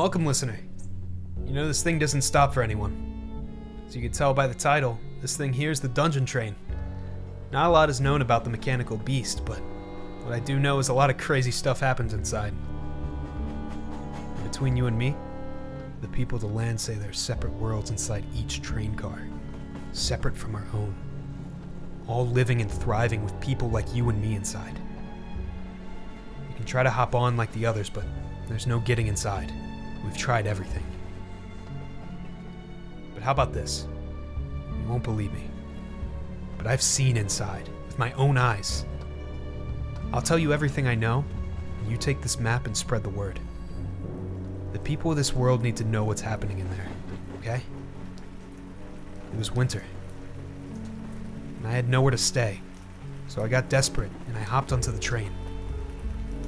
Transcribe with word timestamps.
Welcome, 0.00 0.24
listener. 0.24 0.58
You 1.44 1.52
know, 1.52 1.68
this 1.68 1.82
thing 1.82 1.98
doesn't 1.98 2.22
stop 2.22 2.54
for 2.54 2.62
anyone. 2.62 3.84
As 3.86 3.94
you 3.94 4.00
can 4.00 4.10
tell 4.10 4.32
by 4.32 4.46
the 4.46 4.54
title, 4.54 4.98
this 5.20 5.36
thing 5.36 5.52
here 5.52 5.70
is 5.70 5.78
the 5.78 5.88
Dungeon 5.88 6.24
Train. 6.24 6.56
Not 7.52 7.66
a 7.66 7.68
lot 7.68 7.90
is 7.90 8.00
known 8.00 8.22
about 8.22 8.42
the 8.42 8.48
mechanical 8.48 8.96
beast, 8.96 9.44
but 9.44 9.58
what 10.22 10.32
I 10.32 10.40
do 10.40 10.58
know 10.58 10.78
is 10.78 10.88
a 10.88 10.94
lot 10.94 11.10
of 11.10 11.18
crazy 11.18 11.50
stuff 11.50 11.80
happens 11.80 12.14
inside. 12.14 12.54
Between 14.42 14.74
you 14.74 14.86
and 14.86 14.96
me, 14.96 15.14
the 16.00 16.08
people 16.08 16.36
of 16.36 16.40
the 16.40 16.48
land 16.48 16.80
say 16.80 16.94
there 16.94 17.10
are 17.10 17.12
separate 17.12 17.52
worlds 17.52 17.90
inside 17.90 18.24
each 18.34 18.62
train 18.62 18.94
car, 18.94 19.28
separate 19.92 20.34
from 20.34 20.54
our 20.54 20.66
own. 20.72 20.94
All 22.08 22.26
living 22.26 22.62
and 22.62 22.72
thriving 22.72 23.22
with 23.22 23.38
people 23.42 23.68
like 23.68 23.94
you 23.94 24.08
and 24.08 24.18
me 24.22 24.34
inside. 24.34 24.80
You 26.48 26.56
can 26.56 26.64
try 26.64 26.82
to 26.82 26.88
hop 26.88 27.14
on 27.14 27.36
like 27.36 27.52
the 27.52 27.66
others, 27.66 27.90
but 27.90 28.04
there's 28.48 28.66
no 28.66 28.80
getting 28.80 29.06
inside. 29.06 29.52
We've 30.04 30.16
tried 30.16 30.46
everything. 30.46 30.84
But 33.14 33.22
how 33.22 33.32
about 33.32 33.52
this? 33.52 33.86
You 34.70 34.88
won't 34.88 35.02
believe 35.02 35.32
me. 35.32 35.44
But 36.56 36.66
I've 36.66 36.82
seen 36.82 37.16
inside 37.16 37.68
with 37.86 37.98
my 37.98 38.12
own 38.12 38.38
eyes. 38.38 38.84
I'll 40.12 40.22
tell 40.22 40.38
you 40.38 40.52
everything 40.52 40.88
I 40.88 40.94
know, 40.94 41.24
and 41.80 41.90
you 41.90 41.96
take 41.96 42.20
this 42.20 42.40
map 42.40 42.66
and 42.66 42.76
spread 42.76 43.02
the 43.02 43.10
word. 43.10 43.38
The 44.72 44.78
people 44.78 45.10
of 45.10 45.16
this 45.16 45.34
world 45.34 45.62
need 45.62 45.76
to 45.76 45.84
know 45.84 46.04
what's 46.04 46.20
happening 46.20 46.58
in 46.58 46.70
there, 46.70 46.88
okay? 47.38 47.62
It 49.32 49.38
was 49.38 49.52
winter. 49.52 49.82
And 51.58 51.66
I 51.66 51.72
had 51.72 51.88
nowhere 51.88 52.10
to 52.10 52.18
stay, 52.18 52.60
so 53.28 53.42
I 53.42 53.48
got 53.48 53.68
desperate 53.68 54.10
and 54.28 54.36
I 54.36 54.42
hopped 54.42 54.72
onto 54.72 54.90
the 54.90 54.98
train. 54.98 55.32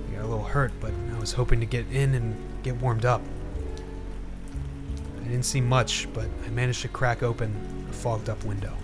I 0.09 0.17
got 0.17 0.25
a 0.25 0.27
little 0.27 0.45
hurt, 0.45 0.73
but 0.81 0.93
I 1.15 1.19
was 1.19 1.33
hoping 1.33 1.61
to 1.61 1.67
get 1.67 1.87
in 1.93 2.15
and 2.15 2.37
get 2.63 2.77
warmed 2.81 3.05
up. 3.05 3.23
Didn't 5.33 5.47
see 5.47 5.63
much, 5.63 6.13
but 6.13 6.27
I 6.45 6.51
managed 6.51 6.83
to 6.83 6.89
crack 6.89 7.23
open 7.23 7.57
a 7.89 7.93
fogged 7.95 8.29
up 8.29 8.45
window. 8.45 8.75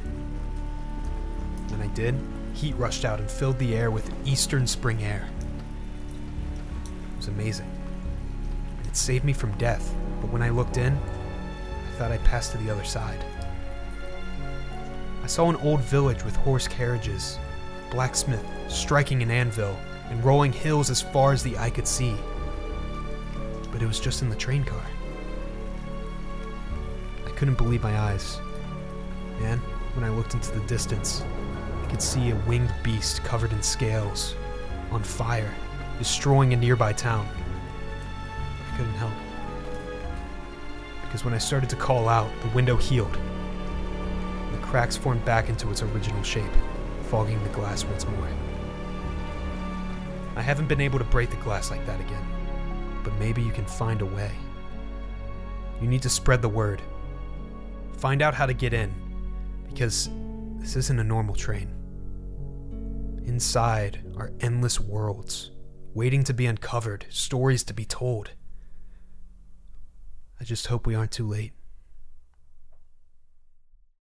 When 1.69 1.83
I 1.83 1.89
did, 1.89 2.19
heat 2.55 2.75
rushed 2.77 3.05
out 3.05 3.21
and 3.21 3.31
filled 3.31 3.59
the 3.59 3.77
air 3.77 3.91
with 3.91 4.11
eastern 4.27 4.67
spring 4.67 5.05
air. 5.05 5.29
It 6.87 7.17
was 7.19 7.29
amazing. 7.29 7.71
It 8.85 8.97
saved 8.97 9.27
me 9.27 9.35
from 9.35 9.53
death, 9.59 9.95
but 10.23 10.31
when 10.31 10.41
I 10.41 10.49
looked 10.49 10.79
in, 10.79 10.95
I 10.95 11.99
thought 11.99 12.13
I 12.13 12.19
passed 12.19 12.53
to 12.53 12.59
the 12.59 12.71
other 12.71 12.85
side. 12.85 13.23
I 15.23 15.27
saw 15.27 15.51
an 15.51 15.57
old 15.57 15.81
village 15.81 16.25
with 16.25 16.35
horse 16.37 16.67
carriages, 16.67 17.39
blacksmith 17.91 18.47
striking 18.69 19.23
an 19.23 19.31
anvil, 19.31 19.77
and 20.09 20.25
rolling 20.25 20.55
hills 20.55 20.89
as 20.89 21.03
far 21.03 21.35
as 21.35 21.43
the 21.43 21.59
eye 21.59 21.69
could 21.69 21.87
see. 21.87 22.17
But 23.71 23.83
it 23.83 23.87
was 23.87 24.01
just 24.01 24.23
in 24.23 24.31
the 24.31 24.35
train 24.35 24.65
car. 24.65 24.87
Couldn't 27.39 27.55
believe 27.55 27.85
my 27.85 27.97
eyes. 27.97 28.41
And 29.43 29.61
when 29.95 30.05
I 30.05 30.09
looked 30.09 30.35
into 30.35 30.51
the 30.51 30.59
distance, 30.67 31.23
I 31.85 31.89
could 31.89 32.03
see 32.03 32.31
a 32.31 32.35
winged 32.49 32.75
beast 32.83 33.23
covered 33.23 33.53
in 33.53 33.63
scales, 33.63 34.35
on 34.91 35.05
fire, 35.05 35.55
destroying 35.99 36.53
a 36.53 36.57
nearby 36.57 36.93
town. 36.93 37.29
I 38.61 38.77
couldn't 38.77 38.95
help. 38.95 39.13
Because 41.05 41.25
when 41.25 41.33
I 41.33 41.39
started 41.39 41.71
to 41.71 41.77
call 41.77 42.09
out, 42.09 42.29
the 42.43 42.49
window 42.49 42.77
healed. 42.77 43.17
The 44.51 44.59
cracks 44.59 44.97
formed 44.97 45.25
back 45.25 45.49
into 45.49 45.71
its 45.71 45.83
original 45.83 46.25
shape, 46.25 46.51
fogging 47.05 47.41
the 47.45 47.51
glass 47.51 47.85
once 47.85 48.05
more. 48.05 48.29
I 50.35 50.43
haven't 50.43 50.67
been 50.67 50.81
able 50.81 50.99
to 50.99 51.05
break 51.05 51.31
the 51.31 51.37
glass 51.37 51.71
like 51.71 51.87
that 51.87 52.01
again, 52.01 52.27
but 53.05 53.15
maybe 53.21 53.43
you 53.43 53.53
can 53.53 53.65
find 53.65 54.03
a 54.03 54.07
way. 54.07 54.33
You 55.81 55.87
need 55.87 56.03
to 56.03 56.11
spread 56.11 56.43
the 56.43 56.49
word. 56.49 56.83
Find 57.99 58.23
out 58.23 58.35
how 58.35 58.47
to 58.47 58.55
get 58.55 58.73
in, 58.73 58.95
because 59.69 60.09
this 60.59 60.77
isn't 60.77 61.01
a 61.01 61.05
normal 61.05 61.35
train. 61.35 61.75
Inside 63.25 64.05
are 64.17 64.33
endless 64.41 64.79
worlds, 64.79 65.51
waiting 65.95 66.23
to 66.25 66.33
be 66.33 66.47
uncovered, 66.47 67.07
stories 67.11 67.65
to 67.65 67.75
be 67.75 67.85
told. 67.85 68.31
I 70.41 70.45
just 70.45 70.69
hope 70.69 70.87
we 70.87 70.95
aren't 70.95 71.11
too 71.11 71.27
late. 71.27 71.53